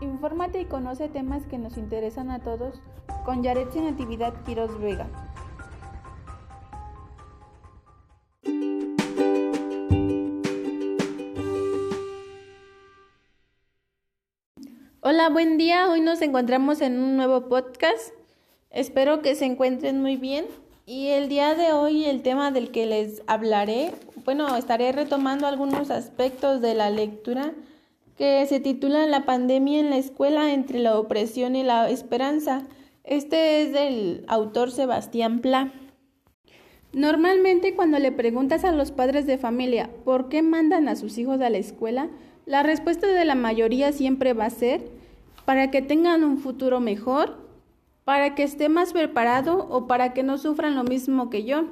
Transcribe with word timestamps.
Infórmate 0.00 0.60
y 0.60 0.64
conoce 0.64 1.08
temas 1.08 1.46
que 1.46 1.56
nos 1.56 1.76
interesan 1.76 2.30
a 2.30 2.40
todos 2.40 2.80
con 3.24 3.42
Yaretsi 3.42 3.80
Natividad 3.80 4.34
Quiroz 4.44 4.78
Vega. 4.80 5.08
Hola, 15.00 15.28
buen 15.28 15.58
día. 15.58 15.88
Hoy 15.90 16.00
nos 16.00 16.22
encontramos 16.22 16.80
en 16.80 16.98
un 16.98 17.16
nuevo 17.16 17.48
podcast. 17.48 18.14
Espero 18.70 19.22
que 19.22 19.34
se 19.34 19.44
encuentren 19.44 20.00
muy 20.00 20.16
bien. 20.16 20.46
Y 20.86 21.08
el 21.08 21.28
día 21.28 21.54
de 21.54 21.72
hoy 21.72 22.06
el 22.06 22.22
tema 22.22 22.50
del 22.50 22.70
que 22.70 22.86
les 22.86 23.22
hablaré, 23.26 23.94
bueno, 24.24 24.56
estaré 24.56 24.92
retomando 24.92 25.46
algunos 25.46 25.90
aspectos 25.90 26.60
de 26.60 26.74
la 26.74 26.90
lectura 26.90 27.54
que 28.16 28.46
se 28.46 28.60
titula 28.60 29.06
La 29.06 29.24
pandemia 29.24 29.80
en 29.80 29.90
la 29.90 29.96
escuela 29.96 30.52
entre 30.52 30.78
la 30.78 30.98
opresión 30.98 31.56
y 31.56 31.62
la 31.62 31.90
esperanza. 31.90 32.62
Este 33.02 33.62
es 33.62 33.72
del 33.72 34.24
autor 34.28 34.70
Sebastián 34.70 35.40
Pla. 35.40 35.72
Normalmente 36.92 37.74
cuando 37.74 37.98
le 37.98 38.12
preguntas 38.12 38.64
a 38.64 38.70
los 38.70 38.92
padres 38.92 39.26
de 39.26 39.36
familia 39.36 39.90
por 40.04 40.28
qué 40.28 40.42
mandan 40.42 40.88
a 40.88 40.94
sus 40.94 41.18
hijos 41.18 41.40
a 41.40 41.50
la 41.50 41.58
escuela, 41.58 42.08
la 42.46 42.62
respuesta 42.62 43.08
de 43.08 43.24
la 43.24 43.34
mayoría 43.34 43.90
siempre 43.90 44.32
va 44.32 44.46
a 44.46 44.50
ser 44.50 44.90
para 45.44 45.70
que 45.70 45.82
tengan 45.82 46.22
un 46.22 46.38
futuro 46.38 46.78
mejor, 46.78 47.36
para 48.04 48.34
que 48.34 48.44
esté 48.44 48.68
más 48.68 48.92
preparado 48.92 49.66
o 49.70 49.86
para 49.86 50.12
que 50.12 50.22
no 50.22 50.38
sufran 50.38 50.76
lo 50.76 50.84
mismo 50.84 51.30
que 51.30 51.44
yo, 51.44 51.64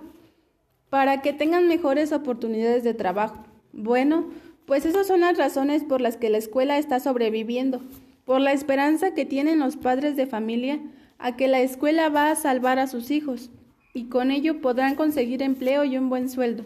para 0.91 1.23
que 1.23 1.33
tengan 1.33 1.69
mejores 1.69 2.13
oportunidades 2.13 2.83
de 2.83 2.95
trabajo. 2.95 3.45
Bueno, 3.73 4.27
pues 4.67 4.87
esas 4.87 5.07
son 5.07 5.21
las 5.21 5.37
razones 5.37 5.85
por 5.85 6.01
las 6.01 6.17
que 6.17 6.31
la 6.31 6.39
escuela 6.39 6.79
está 6.79 7.01
sobreviviendo, 7.01 7.81
por 8.25 8.41
la 8.41 8.53
esperanza 8.53 9.15
que 9.15 9.25
tienen 9.25 9.59
los 9.59 9.77
padres 9.77 10.17
de 10.17 10.27
familia 10.27 10.81
a 11.19 11.37
que 11.37 11.49
la 11.49 11.61
escuela 11.61 12.09
va 12.09 12.31
a 12.31 12.37
salvar 12.37 12.79
a 12.79 12.87
sus 12.87 13.11
hijos 13.11 13.51
y 13.95 14.05
con 14.05 14.31
ello 14.31 14.61
podrán 14.61 14.95
conseguir 14.95 15.43
empleo 15.43 15.85
y 15.85 15.97
un 15.97 16.09
buen 16.09 16.29
sueldo 16.29 16.65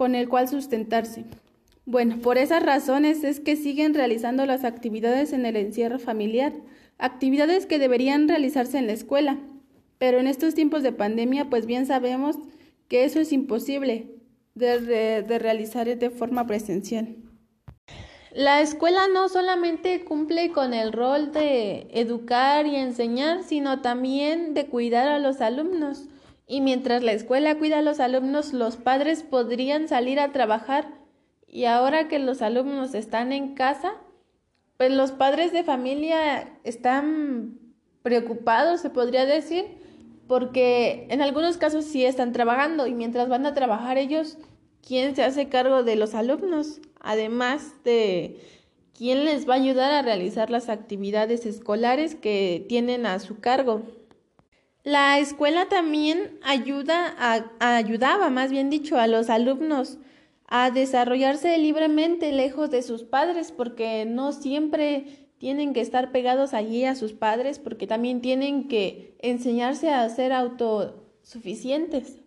con 0.00 0.14
el 0.14 0.30
cual 0.30 0.48
sustentarse. 0.48 1.26
Bueno, 1.84 2.20
por 2.22 2.38
esas 2.38 2.62
razones 2.62 3.22
es 3.22 3.38
que 3.38 3.54
siguen 3.54 3.92
realizando 3.92 4.46
las 4.46 4.64
actividades 4.64 5.34
en 5.34 5.44
el 5.44 5.56
encierro 5.56 5.98
familiar, 5.98 6.54
actividades 6.96 7.66
que 7.66 7.78
deberían 7.78 8.26
realizarse 8.26 8.78
en 8.78 8.86
la 8.86 8.94
escuela, 8.94 9.38
pero 9.98 10.18
en 10.18 10.26
estos 10.26 10.54
tiempos 10.54 10.82
de 10.82 10.92
pandemia 10.92 11.50
pues 11.50 11.66
bien 11.66 11.84
sabemos 11.84 12.36
que 12.88 13.04
eso 13.04 13.20
es 13.20 13.30
imposible, 13.30 14.06
de, 14.60 15.38
realizar 15.38 15.86
de 15.86 16.10
forma 16.10 16.46
presencial. 16.46 17.16
La 18.32 18.60
escuela 18.60 19.08
no 19.12 19.28
solamente 19.28 20.04
cumple 20.04 20.52
con 20.52 20.72
el 20.72 20.92
rol 20.92 21.32
de 21.32 21.88
educar 21.90 22.66
y 22.66 22.76
enseñar, 22.76 23.42
sino 23.42 23.80
también 23.80 24.54
de 24.54 24.66
cuidar 24.66 25.08
a 25.08 25.18
los 25.18 25.40
alumnos. 25.40 26.04
Y 26.46 26.60
mientras 26.60 27.02
la 27.02 27.12
escuela 27.12 27.58
cuida 27.58 27.78
a 27.78 27.82
los 27.82 27.98
alumnos, 27.98 28.52
los 28.52 28.76
padres 28.76 29.24
podrían 29.24 29.88
salir 29.88 30.20
a 30.20 30.30
trabajar. 30.30 30.86
Y 31.48 31.64
ahora 31.64 32.06
que 32.06 32.20
los 32.20 32.40
alumnos 32.40 32.94
están 32.94 33.32
en 33.32 33.54
casa, 33.54 33.94
pues 34.76 34.92
los 34.92 35.10
padres 35.10 35.52
de 35.52 35.64
familia 35.64 36.48
están 36.62 37.58
preocupados, 38.02 38.80
se 38.80 38.90
podría 38.90 39.26
decir, 39.26 39.64
porque 40.26 41.08
en 41.10 41.20
algunos 41.20 41.56
casos 41.56 41.84
sí 41.84 42.04
están 42.04 42.32
trabajando 42.32 42.86
y 42.86 42.94
mientras 42.94 43.28
van 43.28 43.44
a 43.46 43.54
trabajar 43.54 43.98
ellos, 43.98 44.38
¿quién 44.86 45.16
se 45.16 45.22
hace 45.22 45.48
cargo 45.48 45.82
de 45.82 45.96
los 45.96 46.14
alumnos? 46.14 46.80
Además 47.00 47.74
de 47.84 48.40
quién 48.96 49.24
les 49.24 49.48
va 49.48 49.54
a 49.54 49.58
ayudar 49.58 49.92
a 49.92 50.02
realizar 50.02 50.50
las 50.50 50.68
actividades 50.68 51.46
escolares 51.46 52.14
que 52.14 52.64
tienen 52.68 53.06
a 53.06 53.18
su 53.18 53.40
cargo. 53.40 53.82
La 54.82 55.18
escuela 55.18 55.68
también 55.68 56.38
ayuda 56.42 57.14
a, 57.18 57.76
ayudaba, 57.76 58.30
más 58.30 58.50
bien 58.50 58.70
dicho, 58.70 58.98
a 58.98 59.06
los 59.06 59.28
alumnos 59.30 59.98
a 60.46 60.70
desarrollarse 60.70 61.56
libremente 61.58 62.32
lejos 62.32 62.70
de 62.70 62.82
sus 62.82 63.04
padres, 63.04 63.52
porque 63.52 64.04
no 64.04 64.32
siempre 64.32 65.28
tienen 65.40 65.72
que 65.72 65.80
estar 65.80 66.12
pegados 66.12 66.52
allí 66.52 66.84
a 66.84 66.94
sus 66.94 67.14
padres 67.14 67.58
porque 67.58 67.86
también 67.86 68.20
tienen 68.20 68.68
que 68.68 69.16
enseñarse 69.20 69.90
a 69.90 70.06
ser 70.10 70.34
autosuficientes. 70.34 72.19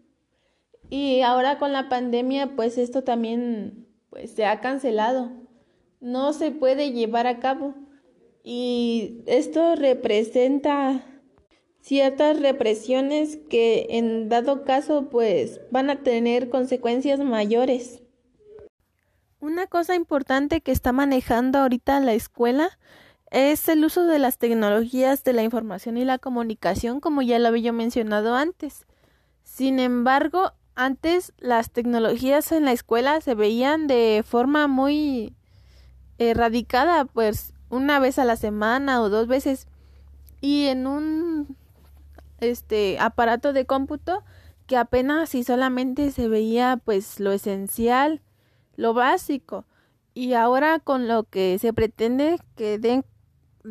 Y 0.89 1.21
ahora 1.21 1.57
con 1.57 1.73
la 1.73 1.89
pandemia, 1.89 2.55
pues 2.55 2.77
esto 2.77 3.03
también 3.03 3.88
pues, 4.09 4.31
se 4.31 4.45
ha 4.45 4.59
cancelado. 4.61 5.31
No 5.99 6.33
se 6.33 6.51
puede 6.51 6.91
llevar 6.91 7.27
a 7.27 7.39
cabo. 7.39 7.75
Y 8.44 9.23
esto 9.25 9.75
representa 9.75 11.03
ciertas 11.83 12.39
represiones 12.39 13.38
que 13.49 13.88
en 13.89 14.29
dado 14.29 14.63
caso 14.63 15.09
pues 15.09 15.59
van 15.69 15.89
a 15.89 16.01
tener 16.01 16.49
consecuencias 16.49 17.19
mayores. 17.19 18.01
Una 19.39 19.67
cosa 19.67 19.95
importante 19.95 20.61
que 20.61 20.71
está 20.71 20.94
manejando 20.94 21.59
ahorita 21.59 22.00
la 22.00 22.13
escuela 22.13 22.69
es 23.29 23.67
el 23.67 23.83
uso 23.83 24.05
de 24.05 24.19
las 24.19 24.38
tecnologías 24.38 25.25
de 25.25 25.33
la 25.33 25.44
información 25.44 25.97
y 25.97 26.05
la 26.05 26.19
comunicación, 26.19 27.01
como 27.01 27.21
ya 27.21 27.39
lo 27.39 27.50
había 27.50 27.73
mencionado 27.73 28.35
antes. 28.35 28.85
Sin 29.44 29.79
embargo, 29.79 30.53
antes 30.75 31.34
las 31.38 31.72
tecnologías 31.72 32.51
en 32.51 32.66
la 32.66 32.72
escuela 32.72 33.22
se 33.22 33.35
veían 33.35 33.88
de 33.88 34.23
forma 34.25 34.67
muy 34.67 35.35
erradicada, 36.17 37.06
pues 37.06 37.53
una 37.69 38.00
vez 38.00 38.19
a 38.19 38.25
la 38.25 38.35
semana 38.35 39.01
o 39.01 39.09
dos 39.09 39.28
veces 39.28 39.67
y 40.41 40.66
en 40.67 40.88
un 40.88 41.57
este 42.39 42.97
aparato 43.00 43.53
de 43.53 43.66
cómputo 43.66 44.23
que 44.67 44.78
apenas 44.78 45.33
y 45.35 45.44
solamente 45.44 46.12
se 46.12 46.28
veía 46.28 46.79
pues 46.83 47.19
lo 47.19 47.31
esencial, 47.31 48.22
lo 48.75 48.94
básico. 48.94 49.66
Y 50.13 50.33
ahora 50.33 50.79
con 50.79 51.07
lo 51.07 51.23
que 51.23 51.57
se 51.59 51.73
pretende 51.73 52.39
que 52.56 52.78
den 52.78 53.06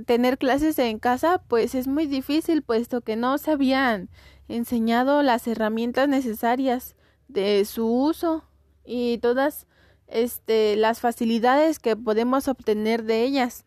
tener 0.07 0.39
clases 0.39 0.79
en 0.79 0.99
casa, 0.99 1.43
pues 1.49 1.75
es 1.75 1.87
muy 1.87 2.07
difícil, 2.07 2.63
puesto 2.63 3.03
que 3.03 3.17
no 3.17 3.39
se 3.39 3.53
habían 3.53 4.09
enseñado 4.57 5.23
las 5.23 5.47
herramientas 5.47 6.09
necesarias 6.09 6.95
de 7.29 7.65
su 7.65 7.87
uso 7.87 8.45
y 8.85 9.19
todas 9.19 9.67
este, 10.09 10.77
las 10.77 11.01
facilidades 11.01 11.79
que 11.79 11.97
podemos 11.97 12.49
obtener 12.49 13.05
de 13.05 13.23
ellas. 13.23 13.65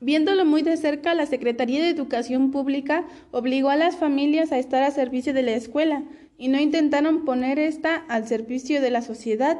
Viéndolo 0.00 0.44
muy 0.44 0.62
de 0.62 0.76
cerca, 0.76 1.14
la 1.14 1.26
Secretaría 1.26 1.82
de 1.82 1.88
Educación 1.88 2.50
Pública 2.50 3.04
obligó 3.30 3.70
a 3.70 3.76
las 3.76 3.96
familias 3.96 4.52
a 4.52 4.58
estar 4.58 4.82
a 4.82 4.90
servicio 4.90 5.32
de 5.32 5.42
la 5.42 5.52
escuela 5.52 6.02
y 6.36 6.48
no 6.48 6.60
intentaron 6.60 7.24
poner 7.24 7.58
esta 7.58 7.96
al 8.08 8.26
servicio 8.26 8.80
de 8.80 8.90
la 8.90 9.02
sociedad, 9.02 9.58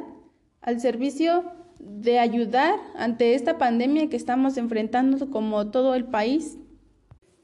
al 0.61 0.79
servicio 0.79 1.45
de 1.79 2.19
ayudar 2.19 2.75
ante 2.95 3.33
esta 3.33 3.57
pandemia 3.57 4.09
que 4.09 4.17
estamos 4.17 4.57
enfrentando 4.57 5.29
como 5.29 5.71
todo 5.71 5.95
el 5.95 6.05
país. 6.05 6.57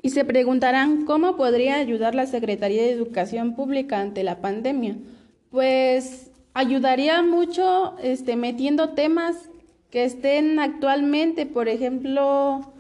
Y 0.01 0.09
se 0.09 0.25
preguntarán 0.25 1.05
cómo 1.05 1.37
podría 1.37 1.75
ayudar 1.75 2.15
la 2.15 2.25
Secretaría 2.25 2.81
de 2.81 2.91
Educación 2.91 3.55
Pública 3.55 3.99
ante 3.99 4.23
la 4.23 4.41
pandemia. 4.41 4.95
Pues 5.51 6.31
ayudaría 6.53 7.21
mucho 7.21 7.95
este, 8.01 8.35
metiendo 8.35 8.89
temas 8.89 9.49
que 9.89 10.05
estén 10.05 10.59
actualmente, 10.59 11.45
por 11.45 11.67
ejemplo, 11.67 12.73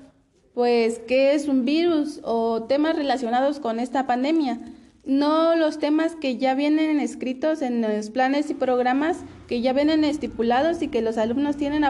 pues 0.53 0.99
qué 1.07 1.33
es 1.33 1.47
un 1.47 1.65
virus 1.65 2.19
o 2.23 2.63
temas 2.63 2.95
relacionados 2.95 3.59
con 3.59 3.79
esta 3.79 4.07
pandemia 4.07 4.59
no 5.05 5.55
los 5.55 5.79
temas 5.79 6.15
que 6.15 6.37
ya 6.37 6.53
vienen 6.53 6.99
escritos 6.99 7.61
en 7.61 7.81
los 7.81 8.09
planes 8.11 8.49
y 8.49 8.53
programas 8.53 9.17
que 9.47 9.61
ya 9.61 9.73
vienen 9.73 10.03
estipulados 10.03 10.81
y 10.81 10.89
que 10.89 11.01
los 11.01 11.17
alumnos 11.17 11.57
tienen 11.57 11.83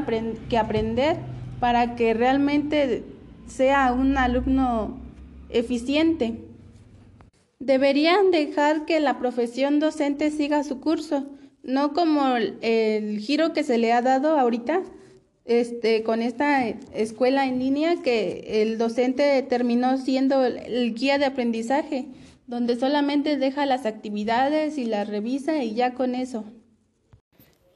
que 0.50 0.58
aprender 0.58 1.18
para 1.60 1.96
que 1.96 2.14
realmente 2.14 3.04
sea 3.48 3.92
un 3.92 4.18
alumno 4.18 4.98
eficiente. 5.52 6.36
Deberían 7.60 8.32
dejar 8.32 8.86
que 8.86 9.00
la 9.00 9.20
profesión 9.20 9.80
docente 9.80 10.32
siga 10.32 10.64
su 10.64 10.80
curso, 10.80 11.26
no 11.64 11.94
como 11.94 12.36
el, 12.36 13.20
giro 13.20 13.54
que 13.54 13.64
se 13.64 13.78
le 13.78 13.94
ha 13.94 14.02
dado 14.02 14.40
ahorita 14.40 14.82
este, 15.46 16.04
con 16.04 16.22
esta 16.22 16.68
escuela 16.68 17.46
en 17.46 17.60
línea 17.60 18.02
que 18.02 18.62
el 18.64 18.78
docente 18.78 19.42
terminó 19.44 19.98
siendo 19.98 20.44
el 20.44 20.94
guía 20.96 21.18
de 21.18 21.26
aprendizaje 21.26 22.08
donde 22.52 22.76
solamente 22.76 23.38
deja 23.38 23.66
las 23.66 23.86
actividades 23.86 24.78
y 24.78 24.84
las 24.84 25.08
revisa 25.08 25.64
y 25.64 25.74
ya 25.74 25.94
con 25.94 26.16
eso. 26.16 26.44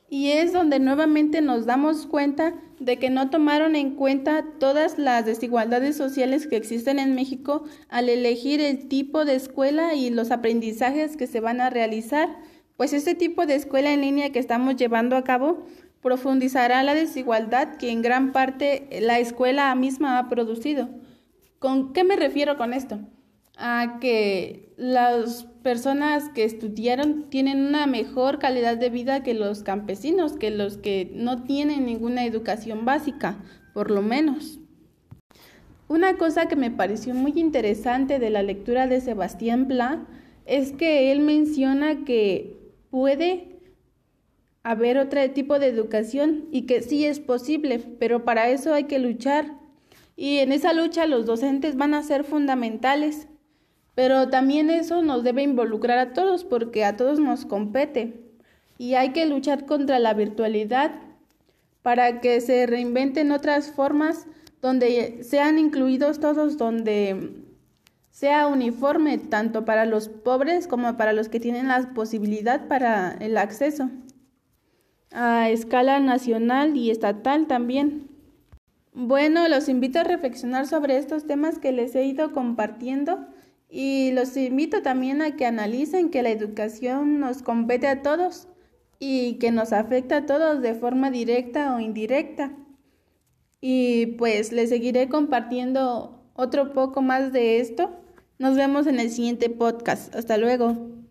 Y 0.10 0.32
es 0.32 0.54
donde 0.54 0.80
nuevamente 0.80 1.42
nos 1.42 1.66
damos 1.66 2.06
cuenta 2.06 2.54
de 2.80 2.98
que 2.98 3.10
no 3.10 3.30
tomaron 3.30 3.76
en 3.76 3.96
cuenta 3.96 4.46
todas 4.60 4.98
las 4.98 5.26
desigualdades 5.26 5.98
sociales 5.98 6.48
que 6.48 6.58
existen 6.58 7.00
en 7.00 7.16
México 7.16 7.64
al 7.90 8.10
elegir 8.10 8.62
el 8.62 8.88
tipo 8.88 9.26
de 9.26 9.36
escuela 9.36 9.96
y 9.96 10.10
los 10.10 10.32
aprendizajes 10.32 11.18
que 11.18 11.28
se 11.28 11.40
van 11.40 11.60
a 11.62 11.70
realizar, 11.70 12.38
pues 12.78 12.94
este 12.94 13.16
tipo 13.16 13.46
de 13.46 13.56
escuela 13.56 13.94
en 13.94 14.02
línea 14.02 14.32
que 14.32 14.40
estamos 14.40 14.76
llevando 14.76 15.16
a 15.16 15.24
cabo 15.24 15.66
profundizará 16.02 16.84
la 16.84 16.94
desigualdad 16.94 17.78
que 17.78 17.90
en 17.90 18.04
gran 18.04 18.32
parte 18.32 18.88
la 19.02 19.18
escuela 19.20 19.74
misma 19.74 20.20
ha 20.20 20.30
producido. 20.30 20.90
¿Con 21.58 21.94
qué 21.94 22.04
me 22.04 22.16
refiero 22.16 22.58
con 22.58 22.74
esto? 22.74 23.00
A 23.58 24.00
que 24.02 24.74
las 24.78 25.46
personas 25.64 26.30
que 26.30 26.44
estudiaron 26.44 27.30
tienen 27.30 27.66
una 27.66 27.88
mejor 27.88 28.40
calidad 28.40 28.78
de 28.78 28.90
vida 28.90 29.24
que 29.24 29.34
los 29.34 29.64
campesinos, 29.64 30.34
que 30.34 30.52
los 30.52 30.78
que 30.78 31.12
no 31.14 31.44
tienen 31.44 31.86
ninguna 31.86 32.26
educación 32.26 32.86
básica, 32.86 33.38
por 33.74 33.92
lo 33.92 34.02
menos. 34.02 34.60
Una 35.88 36.18
cosa 36.18 36.48
que 36.48 36.56
me 36.56 36.72
pareció 36.72 37.14
muy 37.14 37.34
interesante 37.36 38.20
de 38.20 38.30
la 38.30 38.44
lectura 38.44 38.88
de 38.88 39.02
Sebastián 39.02 39.68
Pla 39.68 40.06
es 40.46 40.72
que 40.72 41.12
él 41.12 41.20
menciona 41.22 42.04
que 42.06 42.58
puede 42.90 43.60
haber 44.64 44.98
otro 44.98 45.22
tipo 45.32 45.60
de 45.60 45.68
educación 45.68 46.46
y 46.52 46.64
que 46.64 46.82
sí 46.82 47.06
es 47.06 47.20
posible, 47.20 47.80
pero 48.00 48.26
para 48.26 48.50
eso 48.50 48.74
hay 48.74 48.86
que 48.86 48.98
luchar. 48.98 49.60
Y 50.16 50.38
en 50.38 50.52
esa 50.52 50.74
lucha 50.74 51.06
los 51.06 51.28
docentes 51.28 51.76
van 51.76 51.94
a 51.94 52.02
ser 52.02 52.24
fundamentales, 52.24 53.28
pero 53.96 54.30
también 54.30 54.70
eso 54.70 55.02
nos 55.02 55.24
debe 55.24 55.42
involucrar 55.42 55.98
a 55.98 56.14
todos 56.14 56.44
porque 56.44 56.84
a 56.86 56.98
todos 56.98 57.20
nos 57.20 57.46
compete. 57.46 58.22
Y 58.78 58.96
hay 58.96 59.14
que 59.14 59.26
luchar 59.26 59.66
contra 59.66 60.00
la 60.00 60.14
virtualidad 60.14 60.92
para 61.82 62.20
que 62.20 62.42
se 62.42 62.66
reinventen 62.66 63.32
otras 63.32 63.72
formas 63.72 64.28
donde 64.62 65.24
sean 65.24 65.58
incluidos 65.58 66.20
todos, 66.20 66.58
donde 66.58 67.46
sea 68.12 68.48
uniforme 68.48 69.18
tanto 69.18 69.64
para 69.66 69.86
los 69.86 70.10
pobres 70.10 70.68
como 70.68 70.98
para 70.98 71.14
los 71.14 71.30
que 71.30 71.40
tienen 71.40 71.70
la 71.70 71.94
posibilidad 71.94 72.68
para 72.68 73.14
el 73.14 73.38
acceso 73.38 73.90
a 75.12 75.50
escala 75.50 76.00
nacional 76.00 76.76
y 76.76 76.92
estatal 76.92 77.48
también. 77.48 78.10
Bueno, 78.94 79.48
los 79.48 79.70
invito 79.70 80.00
a 80.00 80.04
reflexionar 80.04 80.68
sobre 80.68 80.98
estos 80.98 81.26
temas 81.26 81.60
que 81.60 81.72
les 81.72 81.96
he 81.96 82.06
ido 82.06 82.32
compartiendo 82.32 83.26
y 83.70 84.12
los 84.12 84.36
invito 84.38 84.82
también 84.82 85.22
a 85.22 85.36
que 85.36 85.46
analicen 85.46 86.10
que 86.10 86.24
la 86.24 86.30
educación 86.30 87.20
nos 87.20 87.42
compete 87.42 87.88
a 87.88 88.02
todos 88.02 88.48
y 89.00 89.36
que 89.36 89.52
nos 89.52 89.74
afecta 89.74 90.18
a 90.18 90.26
todos 90.26 90.62
de 90.62 90.74
forma 90.76 91.12
directa 91.12 91.76
o 91.76 91.80
indirecta. 91.80 92.54
Y 93.62 94.08
pues 94.18 94.52
les 94.52 94.70
seguiré 94.70 95.10
compartiendo 95.10 96.24
otro 96.36 96.74
poco 96.74 97.02
más 97.02 97.34
de 97.34 97.60
esto. 97.60 97.92
Nos 98.38 98.56
vemos 98.56 98.88
en 98.88 99.00
el 99.00 99.10
siguiente 99.10 99.50
podcast. 99.50 100.14
Hasta 100.16 100.38
luego. 100.38 101.05